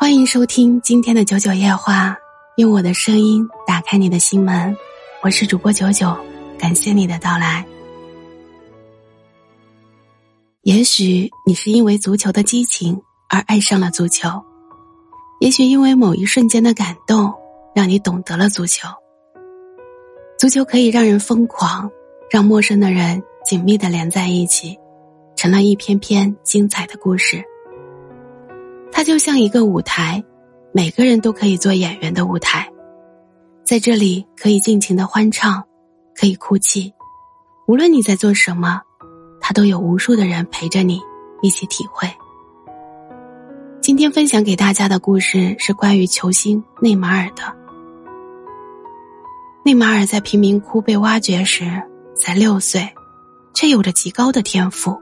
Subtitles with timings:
[0.00, 2.16] 欢迎收听今天的九九夜话，
[2.56, 4.74] 用我的声音打开你的心门。
[5.24, 6.16] 我是主播九九，
[6.56, 7.66] 感谢你的到来。
[10.62, 14.40] 也许你是因为足球的激情而爱上了足球，
[15.40, 17.34] 也许因为某一瞬间的感动
[17.74, 18.86] 让你懂得了足球。
[20.38, 21.90] 足球可以让人疯狂，
[22.30, 24.78] 让陌生的人紧密的连在一起，
[25.34, 27.42] 成了一篇篇精彩的故事。
[28.98, 30.20] 它就像一个舞台，
[30.72, 32.68] 每个人都可以做演员的舞台，
[33.62, 35.62] 在这里可以尽情的欢唱，
[36.16, 36.92] 可以哭泣，
[37.68, 38.82] 无论你在做什么，
[39.40, 41.00] 它都有无数的人陪着你
[41.42, 42.10] 一起体会。
[43.80, 47.56] 今天分享给大家的故事是关于球星内马尔的。
[49.64, 51.70] 内马尔在贫民窟被挖掘时
[52.16, 52.92] 才六岁，
[53.54, 55.00] 却有着极高的天赋，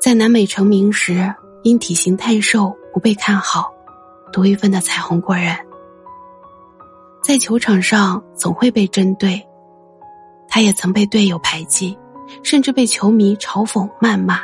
[0.00, 1.34] 在南美成名时。
[1.62, 3.70] 因体型太瘦不被看好，
[4.32, 5.54] 独一份的彩虹过人。
[7.22, 9.46] 在球场上总会被针对，
[10.48, 11.94] 他也曾被队友排挤，
[12.42, 14.40] 甚至被球迷嘲讽谩骂。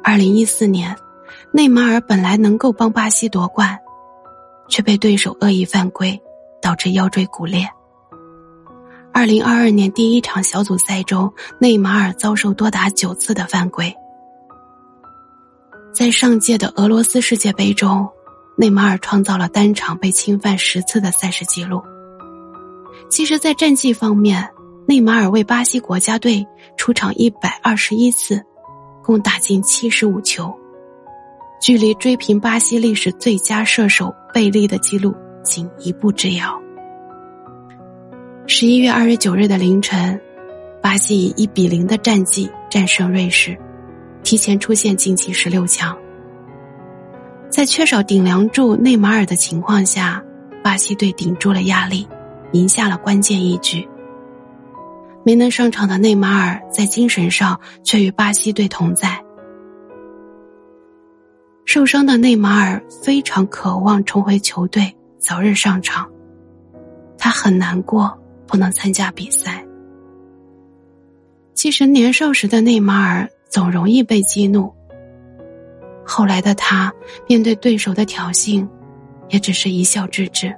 [0.00, 0.94] 二零一四年，
[1.50, 3.76] 内马尔本来能够帮巴西夺冠，
[4.68, 6.16] 却被对手恶意犯规，
[6.62, 7.68] 导致腰椎骨裂。
[9.12, 11.28] 二零二二年第一场小组赛中，
[11.58, 13.92] 内马尔遭受多达九次的犯规。
[15.94, 18.04] 在上届的俄罗斯世界杯中，
[18.56, 21.80] 内马尔创造了单场被侵犯十次的赛事记录。
[23.08, 24.44] 其实，在战绩方面，
[24.88, 26.44] 内马尔为巴西国家队
[26.76, 28.44] 出场一百二十一次，
[29.04, 30.52] 共打进七十五球，
[31.60, 36.60] 距离追平巴西历史最佳射手贝利的记录仅一步之遥。
[38.48, 40.20] 十一月二十九日的凌晨，
[40.82, 43.56] 巴西以一比零的战绩战胜瑞士。
[44.24, 45.96] 提前出现晋级十六强，
[47.50, 50.20] 在缺少顶梁柱内马尔的情况下，
[50.62, 52.08] 巴西队顶住了压力，
[52.52, 53.86] 赢下了关键一局。
[55.24, 59.22] 没能上场的内马尔在精神上却与巴西队同在。
[61.66, 66.10] 受伤的内马尔非常渴望重回球队，早日上场。
[67.18, 69.64] 他很难过不能参加比赛。
[71.54, 73.28] 其实年少时的内马尔。
[73.54, 74.74] 总容易被激怒。
[76.04, 76.92] 后来的他
[77.28, 78.68] 面对对手的挑衅，
[79.28, 80.52] 也只是一笑置之。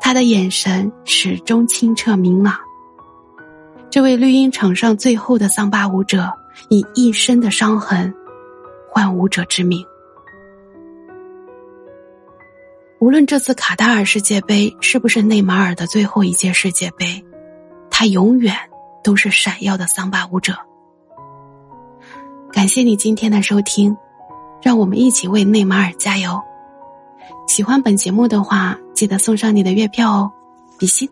[0.00, 2.56] 他的眼神始终清澈明朗。
[3.88, 6.28] 这位绿茵场上最后的桑巴舞者，
[6.68, 8.12] 以一身的伤痕
[8.90, 9.86] 换舞者之名。
[12.98, 17.24] 无论这次卡塔尔世界杯是不是内马尔的最后一届世界杯，
[17.88, 18.52] 他永远
[19.04, 20.52] 都是闪耀的桑巴舞者。
[22.56, 23.94] 感谢你今天的收听，
[24.62, 26.40] 让我们一起为内马尔加油。
[27.46, 30.32] 喜欢本节目的话，记得送上你的月票哦，
[30.78, 31.06] 比心。